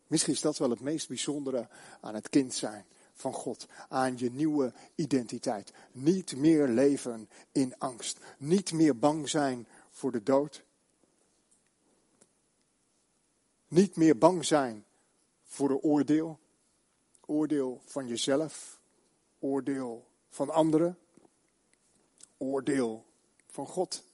Misschien 0.07 0.33
is 0.33 0.41
dat 0.41 0.59
wel 0.59 0.71
het 0.71 0.81
meest 0.81 1.09
bijzondere 1.09 1.69
aan 2.01 2.15
het 2.15 2.29
kind 2.29 2.55
zijn 2.55 2.87
van 3.21 3.33
God, 3.33 3.67
aan 3.89 4.19
je 4.19 4.31
nieuwe 4.31 4.73
identiteit. 4.95 5.73
Niet 5.93 6.37
meer 6.37 6.69
leven 6.69 7.29
in 7.53 7.79
angst, 7.79 8.19
niet 8.39 8.73
meer 8.73 8.99
bang 8.99 9.29
zijn 9.29 9.67
voor 9.91 10.13
de 10.13 10.23
dood. 10.23 10.65
Niet 13.69 13.97
meer 13.97 14.19
bang 14.19 14.45
zijn 14.45 14.85
voor 15.45 15.71
een 15.71 15.81
oordeel. 15.81 16.39
Oordeel 17.27 17.81
van 17.85 18.07
jezelf, 18.07 18.81
oordeel 19.39 20.07
van 20.29 20.51
anderen, 20.51 20.99
oordeel 22.37 23.05
van 23.47 23.67
God. 23.67 24.05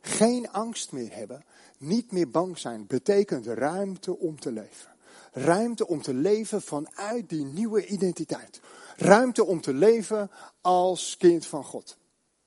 Geen 0.00 0.50
angst 0.50 0.92
meer 0.92 1.14
hebben, 1.14 1.44
niet 1.78 2.12
meer 2.12 2.30
bang 2.30 2.58
zijn, 2.58 2.86
betekent 2.86 3.46
ruimte 3.46 4.18
om 4.18 4.40
te 4.40 4.52
leven. 4.52 4.93
Ruimte 5.36 5.86
om 5.86 6.02
te 6.02 6.14
leven 6.14 6.62
vanuit 6.62 7.28
die 7.28 7.44
nieuwe 7.44 7.86
identiteit. 7.86 8.60
Ruimte 8.96 9.44
om 9.44 9.60
te 9.60 9.72
leven 9.72 10.30
als 10.60 11.16
kind 11.16 11.46
van 11.46 11.64
God. 11.64 11.96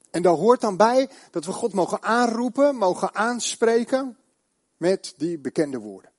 En 0.09 0.21
daar 0.21 0.33
hoort 0.33 0.61
dan 0.61 0.77
bij 0.77 1.09
dat 1.31 1.45
we 1.45 1.51
God 1.51 1.73
mogen 1.73 2.01
aanroepen, 2.01 2.75
mogen 2.75 3.15
aanspreken 3.15 4.17
met 4.77 5.13
die 5.17 5.39
bekende 5.39 5.77
woorden. 5.77 6.11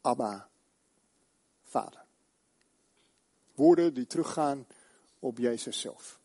Abba, 0.00 0.48
Vader. 1.62 2.04
Woorden 3.54 3.94
die 3.94 4.06
teruggaan 4.06 4.66
op 5.18 5.38
Jezus 5.38 5.80
zelf. 5.80 6.20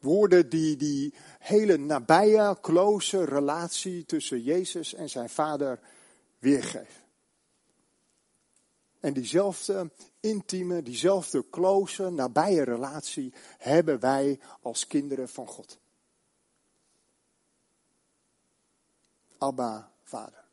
Woorden 0.00 0.48
die 0.48 0.76
die 0.76 1.14
hele 1.38 1.76
nabije, 1.76 2.56
close 2.60 3.24
relatie 3.24 4.04
tussen 4.04 4.42
Jezus 4.42 4.94
en 4.94 5.08
zijn 5.08 5.28
vader 5.28 5.80
weergeven. 6.44 7.02
En 9.00 9.12
diezelfde 9.12 9.90
intieme, 10.20 10.82
diezelfde 10.82 11.48
close, 11.50 12.10
nabije 12.10 12.62
relatie 12.64 13.32
hebben 13.58 14.00
wij 14.00 14.40
als 14.62 14.86
kinderen 14.86 15.28
van 15.28 15.46
God. 15.46 15.78
Abba, 19.38 19.92
Vader. 20.02 20.44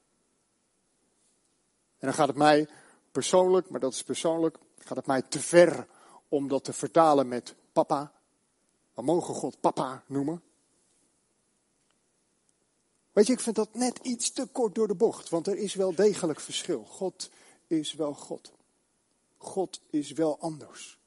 En 1.97 2.07
dan 2.07 2.13
gaat 2.13 2.27
het 2.27 2.37
mij 2.37 2.69
persoonlijk, 3.11 3.69
maar 3.69 3.79
dat 3.79 3.93
is 3.93 4.03
persoonlijk, 4.03 4.57
gaat 4.77 4.97
het 4.97 5.05
mij 5.05 5.21
te 5.21 5.39
ver 5.39 5.87
om 6.29 6.47
dat 6.47 6.63
te 6.63 6.73
vertalen 6.73 7.27
met 7.27 7.55
papa. 7.71 8.11
We 8.93 9.01
mogen 9.01 9.33
God 9.33 9.59
papa 9.59 10.03
noemen. 10.07 10.43
Weet 13.11 13.27
je, 13.27 13.33
ik 13.33 13.39
vind 13.39 13.55
dat 13.55 13.73
net 13.73 13.99
iets 14.01 14.31
te 14.31 14.47
kort 14.51 14.75
door 14.75 14.87
de 14.87 14.95
bocht, 14.95 15.29
want 15.29 15.47
er 15.47 15.57
is 15.57 15.73
wel 15.73 15.95
degelijk 15.95 16.39
verschil. 16.39 16.83
God 16.83 17.29
is 17.67 17.93
wel 17.93 18.13
God. 18.13 18.51
God 19.37 19.81
is 19.89 20.11
wel 20.11 20.39
anders. 20.39 20.99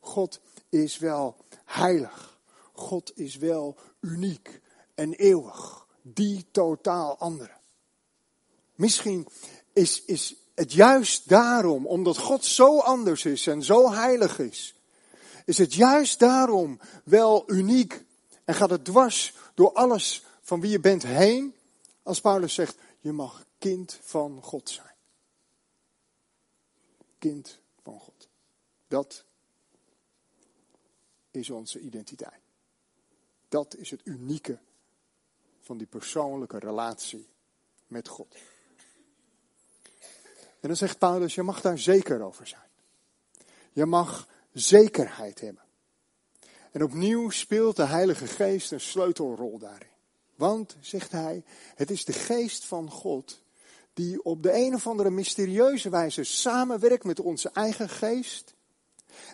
God 0.00 0.40
is 0.68 0.98
wel 0.98 1.36
heilig. 1.64 2.38
God 2.72 3.12
is 3.14 3.36
wel 3.36 3.76
uniek 4.00 4.60
en 4.94 5.12
eeuwig. 5.12 5.86
Die 6.02 6.46
totaal 6.50 7.18
andere. 7.18 7.56
Misschien 8.74 9.26
is, 9.72 10.04
is 10.04 10.34
het 10.54 10.72
juist 10.72 11.28
daarom, 11.28 11.86
omdat 11.86 12.18
God 12.18 12.44
zo 12.44 12.78
anders 12.78 13.24
is 13.24 13.46
en 13.46 13.62
zo 13.62 13.92
heilig 13.92 14.38
is, 14.38 14.74
is 15.44 15.58
het 15.58 15.74
juist 15.74 16.18
daarom 16.18 16.80
wel 17.04 17.44
uniek 17.46 18.04
en 18.44 18.54
gaat 18.54 18.70
het 18.70 18.84
dwars 18.84 19.34
door 19.54 19.72
alles 19.72 20.24
van 20.46 20.60
wie 20.60 20.70
je 20.70 20.80
bent 20.80 21.02
heen, 21.02 21.54
als 22.02 22.20
Paulus 22.20 22.54
zegt, 22.54 22.78
je 23.00 23.12
mag 23.12 23.46
kind 23.58 23.98
van 24.02 24.42
God 24.42 24.70
zijn. 24.70 24.94
Kind 27.18 27.58
van 27.82 28.00
God. 28.00 28.28
Dat 28.88 29.24
is 31.30 31.50
onze 31.50 31.80
identiteit. 31.80 32.40
Dat 33.48 33.76
is 33.76 33.90
het 33.90 34.00
unieke 34.04 34.58
van 35.60 35.78
die 35.78 35.86
persoonlijke 35.86 36.58
relatie 36.58 37.28
met 37.86 38.08
God. 38.08 38.36
En 40.60 40.68
dan 40.68 40.76
zegt 40.76 40.98
Paulus, 40.98 41.34
je 41.34 41.42
mag 41.42 41.60
daar 41.60 41.78
zeker 41.78 42.22
over 42.22 42.46
zijn. 42.46 42.70
Je 43.72 43.86
mag 43.86 44.28
zekerheid 44.52 45.40
hebben. 45.40 45.64
En 46.72 46.82
opnieuw 46.82 47.30
speelt 47.30 47.76
de 47.76 47.86
Heilige 47.86 48.26
Geest 48.26 48.72
een 48.72 48.80
sleutelrol 48.80 49.58
daarin. 49.58 49.94
Want, 50.36 50.76
zegt 50.80 51.12
hij, 51.12 51.44
het 51.74 51.90
is 51.90 52.04
de 52.04 52.12
geest 52.12 52.64
van 52.64 52.90
God 52.90 53.40
die 53.94 54.24
op 54.24 54.42
de 54.42 54.52
een 54.52 54.74
of 54.74 54.86
andere 54.86 55.10
mysterieuze 55.10 55.88
wijze 55.88 56.24
samenwerkt 56.24 57.04
met 57.04 57.20
onze 57.20 57.50
eigen 57.50 57.88
geest. 57.88 58.54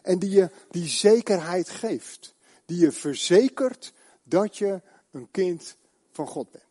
En 0.02 0.18
die 0.18 0.30
je 0.30 0.50
die 0.70 0.88
zekerheid 0.88 1.68
geeft. 1.68 2.34
Die 2.64 2.78
je 2.78 2.92
verzekert 2.92 3.92
dat 4.22 4.58
je 4.58 4.80
een 5.10 5.30
kind 5.30 5.76
van 6.12 6.26
God 6.26 6.50
bent. 6.50 6.64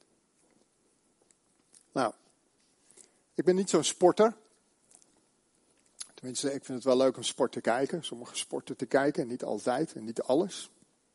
Nou, 1.91 2.13
ik 3.33 3.43
ben 3.43 3.55
niet 3.55 3.69
zo'n 3.69 3.83
sporter. 3.83 4.35
Tenminste, 6.13 6.53
ik 6.53 6.65
vind 6.65 6.77
het 6.77 6.87
wel 6.87 6.97
leuk 6.97 7.17
om 7.17 7.23
sport 7.23 7.51
te 7.51 7.61
kijken. 7.61 8.03
Sommige 8.03 8.35
sporten 8.35 8.77
te 8.77 8.85
kijken, 8.85 9.27
niet 9.27 9.43
altijd 9.43 9.93
en 9.93 10.05
niet 10.05 10.21
alles. 10.21 10.71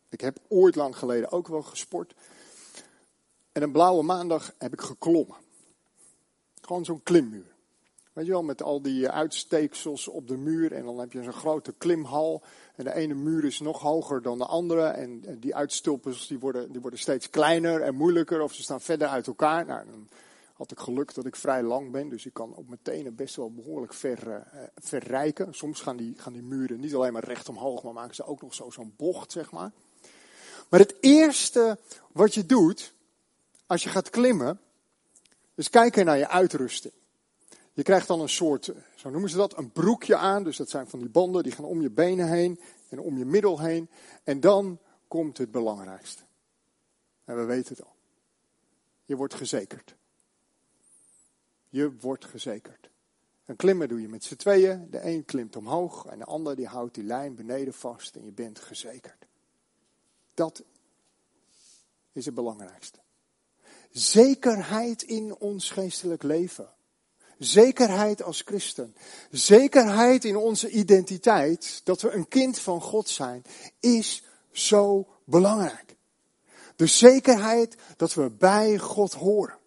Ik 0.08 0.20
heb 0.20 0.38
ooit 0.49 0.75
lang 0.75 0.96
geleden 0.96 1.32
ook 1.32 1.49
wel 1.49 1.62
gesport. 1.62 2.14
En 3.56 3.62
een 3.62 3.72
blauwe 3.72 4.02
maandag 4.02 4.52
heb 4.58 4.72
ik 4.72 4.80
geklommen. 4.80 5.36
Gewoon 6.60 6.84
zo'n 6.84 7.02
klimmuur. 7.02 7.54
Weet 8.12 8.26
je 8.26 8.30
wel, 8.30 8.42
met 8.42 8.62
al 8.62 8.82
die 8.82 9.10
uitsteeksels 9.10 10.08
op 10.08 10.28
de 10.28 10.36
muur. 10.36 10.72
En 10.72 10.84
dan 10.84 10.98
heb 10.98 11.12
je 11.12 11.22
zo'n 11.22 11.32
grote 11.32 11.75
klimhal. 11.78 12.42
En 12.75 12.84
de 12.84 12.94
ene 12.94 13.14
muur 13.14 13.44
is 13.44 13.60
nog 13.60 13.80
hoger 13.80 14.22
dan 14.22 14.38
de 14.38 14.46
andere. 14.46 14.86
En 14.86 15.40
die 15.40 15.54
uitstulpels 15.54 16.26
die 16.26 16.38
worden, 16.38 16.72
die 16.72 16.80
worden 16.80 16.98
steeds 16.98 17.30
kleiner 17.30 17.82
en 17.82 17.94
moeilijker. 17.94 18.42
Of 18.42 18.54
ze 18.54 18.62
staan 18.62 18.80
verder 18.80 19.08
uit 19.08 19.26
elkaar. 19.26 19.66
Nou, 19.66 19.86
dan 19.86 20.08
had 20.52 20.70
ik 20.70 20.78
geluk 20.78 21.14
dat 21.14 21.26
ik 21.26 21.36
vrij 21.36 21.62
lang 21.62 21.90
ben. 21.90 22.08
Dus 22.08 22.26
ik 22.26 22.34
kan 22.34 22.54
op 22.54 22.68
mijn 22.68 22.80
tenen 22.82 23.14
best 23.14 23.36
wel 23.36 23.52
behoorlijk 23.52 23.94
ver, 23.94 24.26
uh, 24.28 24.38
verrijken. 24.75 25.54
Soms 25.54 25.80
gaan 25.80 25.96
die, 25.96 26.14
gaan 26.16 26.32
die 26.32 26.42
muren 26.42 26.80
niet 26.80 26.94
alleen 26.94 27.12
maar 27.12 27.25
recht 27.25 27.48
omhoog. 27.48 27.82
Maar 27.82 27.92
maken 27.92 28.14
ze 28.14 28.26
ook 28.26 28.42
nog 28.42 28.54
zo, 28.54 28.70
zo'n 28.70 28.94
bocht, 28.96 29.32
zeg 29.32 29.50
maar. 29.50 29.70
Maar 30.68 30.80
het 30.80 30.94
eerste 31.00 31.78
wat 32.12 32.34
je 32.34 32.46
doet 32.46 32.94
als 33.66 33.82
je 33.82 33.88
gaat 33.88 34.11
klimmen, 34.11 34.61
is 35.54 35.70
kijken 35.70 36.04
naar 36.04 36.18
je 36.18 36.28
uitrusting. 36.28 36.94
Je 37.73 37.82
krijgt 37.82 38.06
dan 38.06 38.20
een 38.20 38.28
soort, 38.28 38.73
zo 38.94 39.11
noemen 39.11 39.30
ze 39.30 39.37
dat, 39.37 39.58
een 39.58 39.73
broekje 39.73 40.16
aan. 40.16 40.44
Dus 40.44 40.56
dat 40.56 40.70
zijn 40.70 40.88
van 40.88 40.99
die 40.99 41.08
banden, 41.08 41.42
die 41.42 41.52
gaan 41.52 41.64
om 41.64 41.82
je 41.82 41.90
benen 41.90 42.28
heen 42.28 42.61
en 42.88 43.00
om 43.00 43.18
je 43.18 43.25
middel 43.25 43.61
heen. 43.61 43.90
En 44.25 44.40
dan 44.40 44.78
komt 45.08 45.38
het 45.38 45.50
belangrijkste. 45.50 46.23
En 47.25 47.37
we 47.37 47.44
weten 47.44 47.76
het 47.76 47.85
al. 47.85 47.94
Je 49.04 49.16
wordt 49.16 49.35
gezekerd. 49.35 49.96
Je 51.68 51.96
wordt 51.96 52.25
gezekerd. 52.25 52.90
Een 53.44 53.56
klimmen 53.56 53.88
doe 53.88 54.00
je 54.00 54.08
met 54.08 54.25
z'n 54.25 54.37
tweeën. 54.37 54.90
De 54.90 55.04
een 55.04 55.25
klimt 55.25 55.56
omhoog 55.56 56.06
en 56.06 56.18
de 56.18 56.25
ander 56.25 56.56
die 56.56 56.66
houdt 56.66 56.94
die 56.94 57.04
lijn 57.04 57.35
beneden 57.35 57.75
vast 57.75 58.16
en 58.16 58.25
je 58.25 58.32
bent 58.32 58.58
gezekerd. 58.58 59.26
Dat 60.35 60.64
is 62.12 62.25
het 62.25 62.35
belangrijkste. 62.35 62.99
Zekerheid 63.97 65.03
in 65.03 65.37
ons 65.37 65.71
geestelijk 65.71 66.23
leven. 66.23 66.69
Zekerheid 67.38 68.23
als 68.23 68.43
christen. 68.45 68.97
Zekerheid 69.31 70.25
in 70.25 70.37
onze 70.37 70.71
identiteit, 70.71 71.81
dat 71.85 72.00
we 72.00 72.11
een 72.11 72.29
kind 72.29 72.59
van 72.59 72.81
God 72.81 73.09
zijn, 73.09 73.43
is 73.81 74.23
zo 74.53 75.09
belangrijk. 75.25 75.97
De 76.76 76.87
zekerheid 76.87 77.76
dat 77.97 78.15
we 78.15 78.31
bij 78.31 78.79
God 78.79 79.12
horen. 79.12 79.59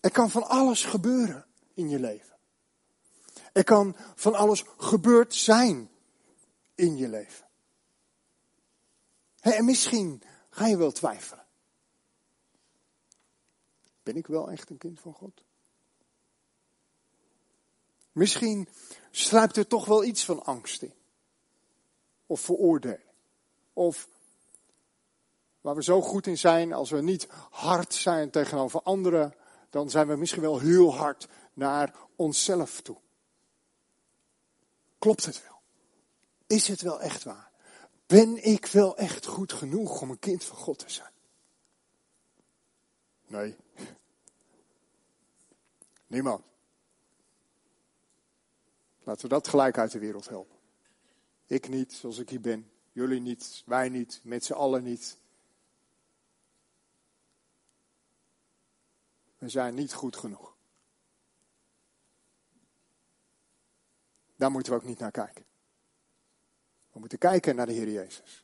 Er 0.00 0.10
kan 0.10 0.30
van 0.30 0.48
alles 0.48 0.84
gebeuren 0.84 1.46
in 1.74 1.88
je 1.88 2.00
leven. 2.00 2.36
Er 3.52 3.64
kan 3.64 3.96
van 4.14 4.34
alles 4.34 4.64
gebeurd 4.76 5.34
zijn 5.34 5.90
in 6.74 6.96
je 6.96 7.08
leven. 7.08 7.46
En 9.40 9.64
misschien 9.64 10.22
ga 10.50 10.66
je 10.66 10.76
wel 10.76 10.92
twijfelen. 10.92 11.43
Ben 14.04 14.16
ik 14.16 14.26
wel 14.26 14.50
echt 14.50 14.70
een 14.70 14.78
kind 14.78 15.00
van 15.00 15.12
God? 15.12 15.44
Misschien 18.12 18.68
sluipt 19.10 19.56
er 19.56 19.66
toch 19.66 19.84
wel 19.86 20.04
iets 20.04 20.24
van 20.24 20.44
angst 20.44 20.82
in. 20.82 20.94
Of 22.26 22.40
veroordeling. 22.40 23.02
Of 23.72 24.08
waar 25.60 25.74
we 25.74 25.82
zo 25.82 26.00
goed 26.00 26.26
in 26.26 26.38
zijn, 26.38 26.72
als 26.72 26.90
we 26.90 27.00
niet 27.00 27.26
hard 27.50 27.94
zijn 27.94 28.30
tegenover 28.30 28.82
anderen, 28.82 29.34
dan 29.70 29.90
zijn 29.90 30.06
we 30.06 30.16
misschien 30.16 30.42
wel 30.42 30.58
heel 30.58 30.94
hard 30.94 31.28
naar 31.52 31.94
onszelf 32.16 32.80
toe. 32.80 32.96
Klopt 34.98 35.24
het 35.24 35.42
wel? 35.42 35.60
Is 36.46 36.68
het 36.68 36.80
wel 36.80 37.00
echt 37.00 37.22
waar? 37.22 37.50
Ben 38.06 38.44
ik 38.44 38.66
wel 38.66 38.96
echt 38.96 39.26
goed 39.26 39.52
genoeg 39.52 40.00
om 40.00 40.10
een 40.10 40.18
kind 40.18 40.44
van 40.44 40.56
God 40.56 40.78
te 40.78 40.90
zijn? 40.90 41.12
Nee. 43.26 43.56
Niemand. 46.14 46.44
Laten 49.02 49.22
we 49.22 49.28
dat 49.28 49.48
gelijk 49.48 49.78
uit 49.78 49.90
de 49.90 49.98
wereld 49.98 50.28
helpen. 50.28 50.56
Ik 51.46 51.68
niet, 51.68 51.92
zoals 51.92 52.18
ik 52.18 52.28
hier 52.28 52.40
ben. 52.40 52.70
Jullie 52.92 53.20
niet, 53.20 53.62
wij 53.66 53.88
niet, 53.88 54.20
met 54.22 54.44
z'n 54.44 54.52
allen 54.52 54.82
niet. 54.82 55.18
We 59.38 59.48
zijn 59.48 59.74
niet 59.74 59.92
goed 59.94 60.16
genoeg. 60.16 60.56
Daar 64.36 64.50
moeten 64.50 64.72
we 64.72 64.78
ook 64.78 64.84
niet 64.84 64.98
naar 64.98 65.10
kijken. 65.10 65.44
We 66.92 66.98
moeten 66.98 67.18
kijken 67.18 67.56
naar 67.56 67.66
de 67.66 67.72
Heer 67.72 67.90
Jezus. 67.90 68.43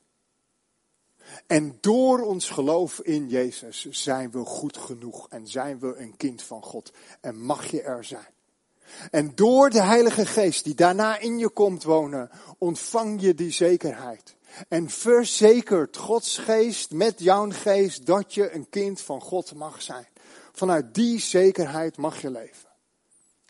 En 1.47 1.79
door 1.81 2.21
ons 2.21 2.51
geloof 2.51 3.01
in 3.01 3.29
Jezus 3.29 3.87
zijn 3.91 4.31
we 4.31 4.45
goed 4.45 4.77
genoeg 4.77 5.29
en 5.29 5.47
zijn 5.47 5.79
we 5.79 5.97
een 5.97 6.17
kind 6.17 6.43
van 6.43 6.63
God. 6.63 6.93
En 7.21 7.41
mag 7.41 7.71
je 7.71 7.83
er 7.83 8.05
zijn. 8.05 8.29
En 9.11 9.33
door 9.35 9.71
de 9.71 9.83
Heilige 9.83 10.27
Geest 10.27 10.65
die 10.65 10.75
daarna 10.75 11.19
in 11.19 11.39
je 11.39 11.49
komt 11.49 11.83
wonen, 11.83 12.31
ontvang 12.59 13.21
je 13.21 13.35
die 13.35 13.51
zekerheid. 13.51 14.37
En 14.69 14.91
verzekert 14.91 15.97
Gods 15.97 16.39
geest 16.39 16.91
met 16.91 17.21
jouw 17.21 17.51
geest 17.51 18.07
dat 18.07 18.35
je 18.35 18.55
een 18.55 18.69
kind 18.69 19.01
van 19.01 19.21
God 19.21 19.55
mag 19.55 19.83
zijn. 19.83 20.07
Vanuit 20.53 20.95
die 20.95 21.21
zekerheid 21.21 21.97
mag 21.97 22.21
je 22.21 22.31
leven. 22.31 22.69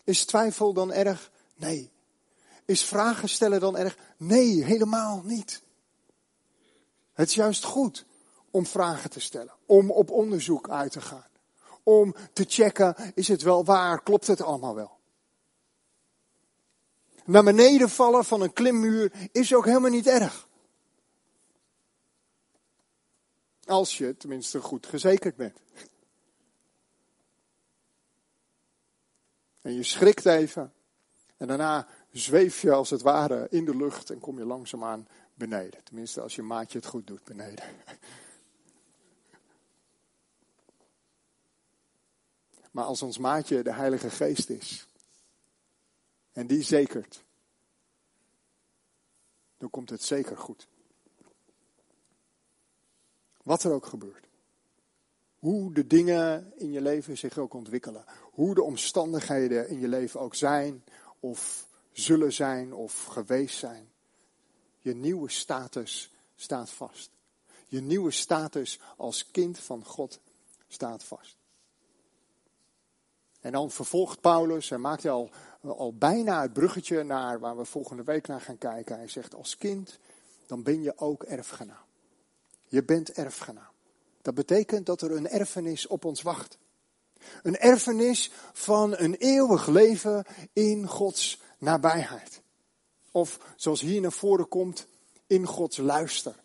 Is 0.03 0.25
twijfel 0.25 0.73
dan 0.73 0.91
erg? 0.91 1.31
Nee. 1.55 1.91
Is 2.65 2.85
vragen 2.85 3.29
stellen 3.29 3.59
dan 3.59 3.77
erg? 3.77 3.97
Nee, 4.17 4.63
helemaal 4.63 5.21
niet. 5.25 5.61
Het 7.21 7.29
is 7.29 7.35
juist 7.35 7.63
goed 7.63 8.05
om 8.51 8.65
vragen 8.65 9.09
te 9.09 9.19
stellen, 9.19 9.53
om 9.65 9.91
op 9.91 10.11
onderzoek 10.11 10.69
uit 10.69 10.91
te 10.91 11.01
gaan, 11.01 11.27
om 11.83 12.15
te 12.33 12.45
checken, 12.47 12.95
is 13.15 13.27
het 13.27 13.41
wel 13.41 13.65
waar, 13.65 14.03
klopt 14.03 14.27
het 14.27 14.41
allemaal 14.41 14.75
wel? 14.75 14.97
Naar 17.25 17.43
beneden 17.43 17.89
vallen 17.89 18.25
van 18.25 18.41
een 18.41 18.53
klimmuur 18.53 19.29
is 19.31 19.53
ook 19.53 19.65
helemaal 19.65 19.89
niet 19.89 20.07
erg. 20.07 20.47
Als 23.65 23.97
je 23.97 24.17
tenminste 24.17 24.61
goed 24.61 24.85
gezekerd 24.85 25.35
bent. 25.35 25.57
En 29.61 29.73
je 29.73 29.83
schrikt 29.83 30.25
even. 30.25 30.73
En 31.37 31.47
daarna 31.47 31.87
zweef 32.11 32.61
je 32.61 32.71
als 32.71 32.89
het 32.89 33.01
ware 33.01 33.47
in 33.49 33.65
de 33.65 33.75
lucht 33.75 34.09
en 34.09 34.19
kom 34.19 34.37
je 34.37 34.45
langzaamaan 34.45 35.07
beneden. 35.33 35.83
Tenminste, 35.83 36.21
als 36.21 36.35
je 36.35 36.41
maatje 36.41 36.77
het 36.77 36.87
goed 36.87 37.07
doet 37.07 37.23
beneden. 37.23 37.65
Maar 42.71 42.85
als 42.85 43.01
ons 43.01 43.17
maatje 43.17 43.63
de 43.63 43.73
Heilige 43.73 44.09
Geest 44.09 44.49
is, 44.49 44.87
en 46.31 46.47
die 46.47 46.63
zekert, 46.63 47.23
dan 49.57 49.69
komt 49.69 49.89
het 49.89 50.03
zeker 50.03 50.37
goed. 50.37 50.67
Wat 53.43 53.63
er 53.63 53.71
ook 53.71 53.85
gebeurt. 53.85 54.27
Hoe 55.39 55.73
de 55.73 55.87
dingen 55.87 56.53
in 56.55 56.71
je 56.71 56.81
leven 56.81 57.17
zich 57.17 57.37
ook 57.37 57.53
ontwikkelen. 57.53 58.05
Hoe 58.21 58.55
de 58.55 58.63
omstandigheden 58.63 59.69
in 59.69 59.79
je 59.79 59.87
leven 59.87 60.19
ook 60.19 60.35
zijn 60.35 60.83
of 61.19 61.67
zullen 61.91 62.33
zijn 62.33 62.73
of 62.73 63.05
geweest 63.05 63.57
zijn. 63.57 63.90
Je 64.81 64.95
nieuwe 64.95 65.29
status 65.29 66.13
staat 66.35 66.69
vast. 66.69 67.09
Je 67.67 67.81
nieuwe 67.81 68.11
status 68.11 68.79
als 68.97 69.31
kind 69.31 69.59
van 69.59 69.85
God 69.85 70.19
staat 70.67 71.03
vast. 71.03 71.35
En 73.41 73.51
dan 73.51 73.71
vervolgt 73.71 74.21
Paulus 74.21 74.71
en 74.71 74.81
maakt 74.81 75.03
hij 75.03 75.11
al, 75.11 75.29
al 75.61 75.93
bijna 75.93 76.41
het 76.41 76.53
bruggetje 76.53 77.03
naar 77.03 77.39
waar 77.39 77.57
we 77.57 77.65
volgende 77.65 78.03
week 78.03 78.27
naar 78.27 78.41
gaan 78.41 78.57
kijken. 78.57 78.95
Hij 78.95 79.07
zegt 79.07 79.35
als 79.35 79.57
kind, 79.57 79.99
dan 80.45 80.63
ben 80.63 80.81
je 80.81 80.97
ook 80.97 81.23
erfgenaam. 81.23 81.85
Je 82.67 82.83
bent 82.83 83.11
erfgenaam. 83.11 83.71
Dat 84.21 84.33
betekent 84.33 84.85
dat 84.85 85.01
er 85.01 85.11
een 85.11 85.27
erfenis 85.27 85.87
op 85.87 86.05
ons 86.05 86.21
wacht. 86.21 86.57
Een 87.43 87.57
erfenis 87.57 88.31
van 88.53 88.97
een 88.97 89.15
eeuwig 89.15 89.67
leven 89.67 90.25
in 90.53 90.87
Gods 90.87 91.41
nabijheid. 91.57 92.40
Of 93.11 93.39
zoals 93.55 93.81
hier 93.81 94.01
naar 94.01 94.11
voren 94.11 94.47
komt, 94.47 94.87
in 95.27 95.45
Gods 95.45 95.77
luister. 95.77 96.35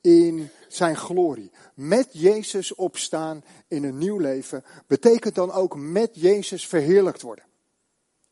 In 0.00 0.48
zijn 0.68 0.96
glorie. 0.96 1.50
Met 1.74 2.08
Jezus 2.12 2.74
opstaan 2.74 3.44
in 3.68 3.84
een 3.84 3.98
nieuw 3.98 4.18
leven 4.18 4.64
betekent 4.86 5.34
dan 5.34 5.52
ook 5.52 5.76
met 5.76 6.10
Jezus 6.12 6.66
verheerlijkt 6.66 7.22
worden. 7.22 7.44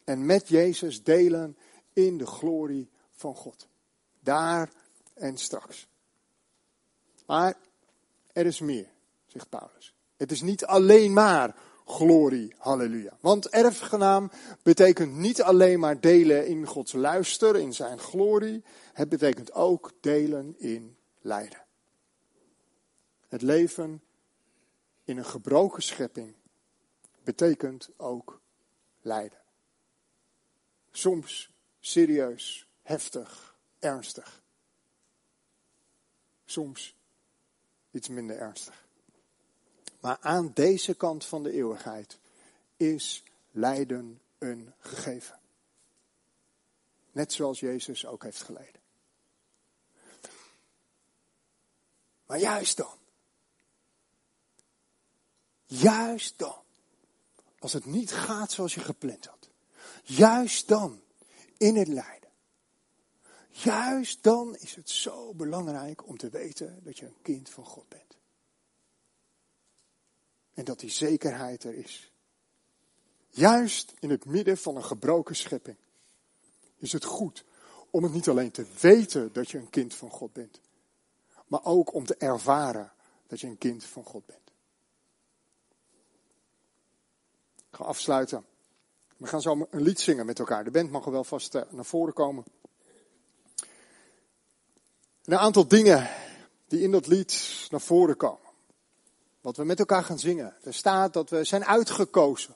En 0.04 0.26
met 0.26 0.48
Jezus 0.48 1.02
delen 1.02 1.56
in 1.92 2.18
de 2.18 2.26
glorie 2.26 2.90
van 3.10 3.34
God. 3.34 3.68
Daar 4.20 4.70
en 5.14 5.38
straks. 5.38 5.88
Maar 7.26 7.56
er 8.32 8.46
is 8.46 8.60
meer, 8.60 8.88
zegt 9.26 9.48
Paulus. 9.48 9.94
Het 10.16 10.30
is 10.30 10.42
niet 10.42 10.64
alleen 10.64 11.12
maar 11.12 11.56
glorie, 11.84 12.54
halleluja. 12.58 13.16
Want 13.20 13.48
erfgenaam 13.48 14.30
betekent 14.62 15.14
niet 15.14 15.42
alleen 15.42 15.80
maar 15.80 16.00
delen 16.00 16.46
in 16.46 16.66
Gods 16.66 16.92
luister, 16.92 17.56
in 17.56 17.72
zijn 17.72 17.98
glorie. 17.98 18.64
Het 18.92 19.08
betekent 19.08 19.52
ook 19.52 19.92
delen 20.00 20.54
in 20.58 20.96
lijden. 21.20 21.64
Het 23.28 23.42
leven 23.42 24.02
in 25.04 25.16
een 25.18 25.24
gebroken 25.24 25.82
schepping 25.82 26.34
betekent 27.24 27.90
ook 27.96 28.40
lijden. 29.00 29.40
Soms 30.90 31.50
serieus, 31.80 32.68
heftig, 32.82 33.56
ernstig. 33.78 34.42
Soms 36.44 36.96
iets 37.90 38.08
minder 38.08 38.38
ernstig. 38.38 38.86
Maar 40.02 40.18
aan 40.20 40.50
deze 40.54 40.94
kant 40.94 41.24
van 41.24 41.42
de 41.42 41.52
eeuwigheid 41.52 42.18
is 42.76 43.22
lijden 43.50 44.20
een 44.38 44.74
gegeven. 44.78 45.38
Net 47.12 47.32
zoals 47.32 47.60
Jezus 47.60 48.06
ook 48.06 48.22
heeft 48.22 48.42
geleden. 48.42 48.80
Maar 52.26 52.38
juist 52.38 52.76
dan. 52.76 52.98
Juist 55.64 56.38
dan. 56.38 56.62
Als 57.58 57.72
het 57.72 57.84
niet 57.84 58.12
gaat 58.12 58.52
zoals 58.52 58.74
je 58.74 58.80
gepland 58.80 59.26
had. 59.26 59.48
Juist 60.02 60.68
dan. 60.68 61.02
In 61.56 61.76
het 61.76 61.88
lijden. 61.88 62.30
Juist 63.48 64.22
dan 64.22 64.56
is 64.56 64.74
het 64.74 64.90
zo 64.90 65.34
belangrijk 65.34 66.06
om 66.06 66.16
te 66.16 66.28
weten 66.28 66.80
dat 66.84 66.98
je 66.98 67.06
een 67.06 67.22
kind 67.22 67.50
van 67.50 67.64
God 67.64 67.88
bent. 67.88 68.16
En 70.54 70.64
dat 70.64 70.80
die 70.80 70.90
zekerheid 70.90 71.64
er 71.64 71.74
is. 71.74 72.12
Juist 73.28 73.92
in 73.98 74.10
het 74.10 74.24
midden 74.24 74.58
van 74.58 74.76
een 74.76 74.84
gebroken 74.84 75.36
schepping 75.36 75.76
is 76.76 76.92
het 76.92 77.04
goed 77.04 77.44
om 77.90 78.02
het 78.02 78.12
niet 78.12 78.28
alleen 78.28 78.50
te 78.50 78.66
weten 78.80 79.32
dat 79.32 79.50
je 79.50 79.58
een 79.58 79.70
kind 79.70 79.94
van 79.94 80.10
God 80.10 80.32
bent, 80.32 80.60
maar 81.46 81.64
ook 81.64 81.94
om 81.94 82.04
te 82.04 82.16
ervaren 82.16 82.92
dat 83.26 83.40
je 83.40 83.46
een 83.46 83.58
kind 83.58 83.84
van 83.84 84.04
God 84.04 84.26
bent. 84.26 84.52
Ik 87.56 87.78
ga 87.78 87.84
afsluiten. 87.84 88.44
We 89.16 89.26
gaan 89.26 89.42
zo 89.42 89.66
een 89.70 89.82
lied 89.82 90.00
zingen 90.00 90.26
met 90.26 90.38
elkaar. 90.38 90.64
De 90.64 90.70
band 90.70 90.90
mag 90.90 91.04
er 91.04 91.12
wel 91.12 91.24
vast 91.24 91.54
eh, 91.54 91.62
naar 91.70 91.84
voren 91.84 92.14
komen. 92.14 92.44
Een 95.24 95.38
aantal 95.38 95.68
dingen 95.68 96.10
die 96.66 96.80
in 96.80 96.90
dat 96.90 97.06
lied 97.06 97.66
naar 97.70 97.80
voren 97.80 98.16
komen. 98.16 98.41
Wat 99.42 99.56
we 99.56 99.64
met 99.64 99.78
elkaar 99.78 100.04
gaan 100.04 100.18
zingen. 100.18 100.56
Er 100.62 100.74
staat 100.74 101.12
dat 101.12 101.30
we 101.30 101.44
zijn 101.44 101.64
uitgekozen. 101.64 102.54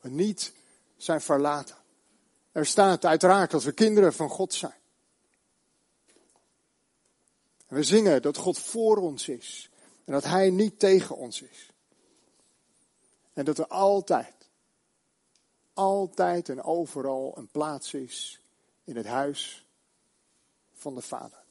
We 0.00 0.08
niet 0.08 0.52
zijn 0.96 1.20
verlaten. 1.20 1.76
Er 2.52 2.66
staat 2.66 3.04
uiteraard 3.04 3.50
dat 3.50 3.62
we 3.62 3.72
kinderen 3.72 4.12
van 4.12 4.28
God 4.28 4.54
zijn. 4.54 4.74
We 7.66 7.82
zingen 7.82 8.22
dat 8.22 8.36
God 8.36 8.58
voor 8.58 8.96
ons 8.96 9.28
is. 9.28 9.70
En 10.04 10.12
dat 10.12 10.24
Hij 10.24 10.50
niet 10.50 10.78
tegen 10.78 11.16
ons 11.16 11.42
is. 11.42 11.70
En 13.32 13.44
dat 13.44 13.58
er 13.58 13.66
altijd, 13.66 14.34
altijd 15.72 16.48
en 16.48 16.62
overal 16.62 17.38
een 17.38 17.48
plaats 17.48 17.94
is 17.94 18.40
in 18.84 18.96
het 18.96 19.06
huis 19.06 19.66
van 20.72 20.94
de 20.94 21.02
Vader. 21.02 21.45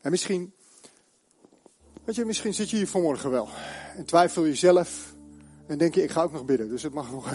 En 0.00 0.10
misschien, 0.10 0.52
weet 2.04 2.14
je, 2.14 2.24
misschien 2.24 2.54
zit 2.54 2.70
je 2.70 2.76
hier 2.76 2.88
vanmorgen 2.88 3.30
wel 3.30 3.48
en 3.96 4.04
twijfel 4.04 4.44
je 4.44 4.54
zelf 4.54 5.14
en 5.66 5.78
denk 5.78 5.94
je, 5.94 6.02
ik 6.02 6.10
ga 6.10 6.22
ook 6.22 6.32
nog 6.32 6.44
bidden, 6.44 6.68
dus 6.68 6.82
het 6.82 6.92
mag 6.92 7.10
nog. 7.10 7.32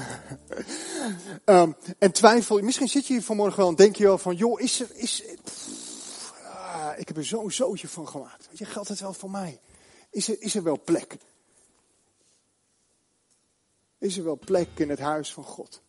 um, 1.46 1.76
en 2.00 2.12
twijfel, 2.12 2.62
misschien 2.62 2.88
zit 2.88 3.08
je 3.08 3.14
hier 3.14 3.22
vanmorgen 3.24 3.58
wel 3.58 3.70
en 3.70 3.76
denk 3.76 3.96
je 3.96 4.04
wel 4.04 4.18
van, 4.18 4.36
joh, 4.36 4.62
is 4.62 4.80
er, 4.80 4.96
is, 4.96 5.24
ah, 6.44 6.94
ik 6.98 7.08
heb 7.08 7.18
er 7.18 7.26
zo'n 7.26 7.52
zootje 7.52 7.88
van 7.88 8.08
gemaakt. 8.08 8.48
Weet 8.48 8.58
je, 8.58 8.66
geldt 8.66 8.90
het 8.90 9.00
wel 9.00 9.14
voor 9.14 9.32
mij? 9.32 9.60
Is 10.10 10.28
er, 10.28 10.42
is 10.42 10.56
er 10.56 10.64
wel 10.64 10.82
plek? 10.84 11.18
Is 13.98 14.18
er 14.18 14.24
wel 14.24 14.40
plek 14.40 14.70
in 14.76 14.90
het 14.90 15.00
huis 15.00 15.34
van 15.34 15.44
God? 15.44 15.82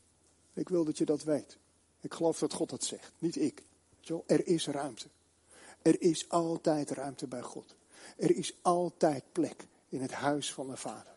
Ik 0.55 0.69
wil 0.69 0.85
dat 0.85 0.99
je 0.99 1.05
dat 1.05 1.23
weet. 1.23 1.59
Ik 2.01 2.15
geloof 2.15 2.39
dat 2.39 2.53
God 2.53 2.71
dat 2.71 2.85
zegt, 2.85 3.13
niet 3.19 3.37
ik. 3.37 3.63
Er 4.27 4.47
is 4.47 4.67
ruimte. 4.67 5.07
Er 5.87 6.01
is 6.01 6.29
altijd 6.29 6.91
ruimte 6.91 7.27
bij 7.27 7.43
God. 7.43 7.75
Er 8.17 8.37
is 8.37 8.59
altijd 8.63 9.25
plek 9.33 9.67
in 9.89 10.01
het 10.01 10.13
huis 10.13 10.53
van 10.53 10.69
de 10.69 10.77
Vader. 10.77 11.17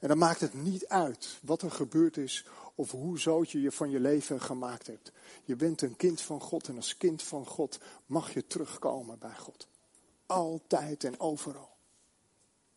En 0.00 0.08
dan 0.08 0.18
maakt 0.18 0.40
het 0.40 0.54
niet 0.54 0.86
uit 0.86 1.38
wat 1.42 1.62
er 1.62 1.70
gebeurd 1.70 2.16
is 2.16 2.46
of 2.74 2.90
hoe 2.90 3.18
zout 3.18 3.50
je 3.50 3.60
je 3.60 3.72
van 3.72 3.90
je 3.90 4.00
leven 4.00 4.40
gemaakt 4.40 4.86
hebt. 4.86 5.12
Je 5.44 5.56
bent 5.56 5.82
een 5.82 5.96
kind 5.96 6.20
van 6.20 6.40
God 6.40 6.68
en 6.68 6.76
als 6.76 6.96
kind 6.96 7.22
van 7.22 7.46
God 7.46 7.78
mag 8.06 8.34
je 8.34 8.46
terugkomen 8.46 9.18
bij 9.18 9.36
God. 9.36 9.68
Altijd 10.26 11.04
en 11.04 11.20
overal. 11.20 11.76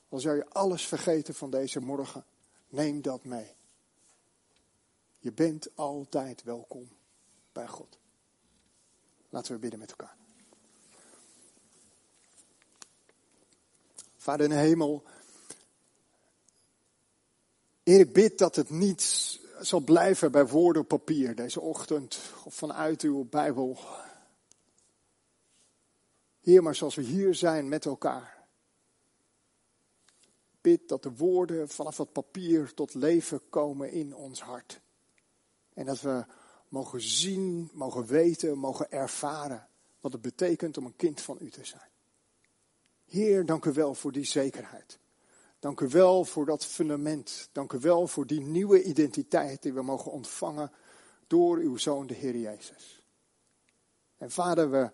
Al 0.09 0.19
zou 0.19 0.35
je 0.35 0.49
alles 0.49 0.87
vergeten 0.87 1.33
van 1.33 1.49
deze 1.49 1.79
morgen, 1.79 2.25
neem 2.69 3.01
dat 3.01 3.23
mee. 3.23 3.55
Je 5.19 5.31
bent 5.31 5.75
altijd 5.75 6.43
welkom 6.43 6.89
bij 7.51 7.67
God. 7.67 7.99
Laten 9.29 9.53
we 9.53 9.59
bidden 9.59 9.79
met 9.79 9.89
elkaar. 9.89 10.23
Vader 14.25 14.45
in 14.45 14.51
de 14.51 14.57
hemel, 14.57 15.03
Heer, 17.83 17.99
ik 17.99 18.13
bid 18.13 18.37
dat 18.37 18.55
het 18.55 18.69
niet 18.69 19.01
zal 19.59 19.79
blijven 19.79 20.31
bij 20.31 20.47
woorden 20.47 20.81
op 20.81 20.87
papier 20.87 21.35
deze 21.35 21.61
ochtend 21.61 22.19
of 22.43 22.55
vanuit 22.55 23.01
uw 23.01 23.23
Bijbel. 23.29 23.77
Heer, 26.41 26.63
maar 26.63 26.75
zoals 26.75 26.95
we 26.95 27.01
hier 27.01 27.35
zijn 27.35 27.69
met 27.69 27.85
elkaar. 27.85 28.47
Bid 30.61 30.89
dat 30.89 31.03
de 31.03 31.15
woorden 31.15 31.69
vanaf 31.69 31.97
het 31.97 32.11
papier 32.11 32.73
tot 32.73 32.93
leven 32.93 33.41
komen 33.49 33.91
in 33.91 34.15
ons 34.15 34.41
hart. 34.41 34.81
En 35.73 35.85
dat 35.85 36.01
we 36.01 36.25
mogen 36.67 37.01
zien, 37.01 37.69
mogen 37.73 38.05
weten, 38.05 38.57
mogen 38.57 38.91
ervaren 38.91 39.67
wat 39.99 40.11
het 40.11 40.21
betekent 40.21 40.77
om 40.77 40.85
een 40.85 40.95
kind 40.95 41.21
van 41.21 41.37
u 41.41 41.49
te 41.49 41.65
zijn. 41.65 41.93
Heer, 43.05 43.45
dank 43.45 43.65
u 43.65 43.71
wel 43.71 43.93
voor 43.93 44.11
die 44.11 44.25
zekerheid. 44.25 44.99
Dank 45.59 45.79
u 45.79 45.87
wel 45.87 46.25
voor 46.25 46.45
dat 46.45 46.65
fundament. 46.65 47.49
Dank 47.51 47.73
u 47.73 47.79
wel 47.79 48.07
voor 48.07 48.27
die 48.27 48.41
nieuwe 48.41 48.83
identiteit 48.83 49.61
die 49.61 49.73
we 49.73 49.81
mogen 49.81 50.11
ontvangen 50.11 50.71
door 51.27 51.57
uw 51.57 51.77
Zoon, 51.77 52.07
de 52.07 52.13
Heer 52.13 52.37
Jezus. 52.37 53.03
En 54.17 54.31
Vader, 54.31 54.71
we, 54.71 54.91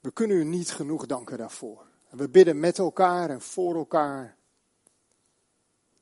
we 0.00 0.12
kunnen 0.12 0.36
u 0.36 0.44
niet 0.44 0.70
genoeg 0.70 1.06
danken 1.06 1.38
daarvoor. 1.38 1.86
We 2.10 2.28
bidden 2.28 2.60
met 2.60 2.78
elkaar 2.78 3.30
en 3.30 3.40
voor 3.40 3.74
elkaar 3.74 4.36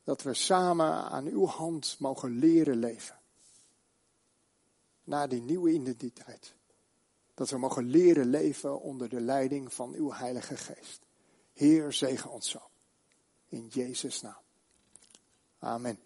dat 0.04 0.22
we 0.22 0.34
samen 0.34 0.92
aan 0.92 1.26
uw 1.26 1.46
hand 1.46 1.96
mogen 1.98 2.38
leren 2.38 2.76
leven. 2.76 3.20
Naar 5.04 5.28
die 5.28 5.42
nieuwe 5.42 5.70
identiteit. 5.70 6.54
Dat 7.34 7.50
we 7.50 7.58
mogen 7.58 7.84
leren 7.84 8.26
leven 8.26 8.80
onder 8.80 9.08
de 9.08 9.20
leiding 9.20 9.72
van 9.72 9.94
uw 9.94 10.12
Heilige 10.12 10.56
Geest. 10.56 11.00
Heer, 11.52 11.92
zegen 11.92 12.30
ons 12.30 12.50
zo. 12.50 12.60
In 13.48 13.66
Jezus' 13.66 14.20
naam. 14.20 14.42
Amen. 15.58 15.98